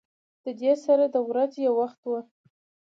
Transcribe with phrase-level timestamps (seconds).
[0.43, 2.01] د دې سره د ورځې يو وخت